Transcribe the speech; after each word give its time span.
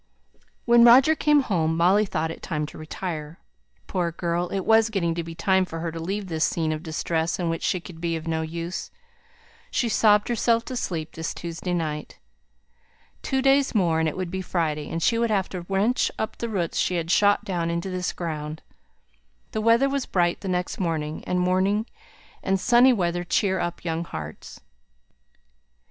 When 0.65 0.83
Roger 0.83 1.13
came 1.13 1.41
home, 1.41 1.77
Molly 1.77 2.07
thought 2.07 2.31
it 2.31 2.41
time 2.41 2.65
to 2.65 2.77
retire. 2.79 3.37
Poor 3.85 4.11
girl! 4.11 4.49
it 4.49 4.61
was 4.65 4.89
getting 4.89 5.13
to 5.13 5.23
be 5.23 5.35
time 5.35 5.63
for 5.63 5.79
her 5.79 5.91
to 5.91 5.99
leave 5.99 6.25
this 6.25 6.43
scene 6.43 6.71
of 6.71 6.81
distress 6.81 7.37
in 7.37 7.49
which 7.51 7.61
she 7.61 7.79
could 7.79 8.01
be 8.01 8.15
of 8.15 8.25
no 8.27 8.41
use. 8.41 8.89
She 9.69 9.89
sobbed 9.89 10.27
herself 10.27 10.65
to 10.65 10.75
sleep 10.75 11.11
this 11.11 11.35
Tuesday 11.35 11.75
night. 11.75 12.17
Two 13.21 13.43
days 13.43 13.75
more, 13.75 13.99
and 13.99 14.09
it 14.09 14.17
would 14.17 14.31
be 14.31 14.41
Friday; 14.41 14.89
and 14.89 15.03
she 15.03 15.19
would 15.19 15.29
have 15.29 15.49
to 15.49 15.67
wrench 15.69 16.09
up 16.17 16.35
the 16.35 16.49
roots 16.49 16.79
she 16.79 16.95
had 16.95 17.11
shot 17.11 17.45
down 17.45 17.69
into 17.69 17.91
this 17.91 18.11
ground. 18.11 18.63
The 19.51 19.61
weather 19.61 19.87
was 19.87 20.07
bright 20.07 20.41
the 20.41 20.47
next 20.47 20.79
morning; 20.79 21.23
and 21.27 21.39
morning 21.39 21.85
and 22.41 22.59
sunny 22.59 22.91
weather 22.91 23.23
cheer 23.23 23.59
up 23.59 23.85
young 23.85 24.03
hearts. 24.05 24.61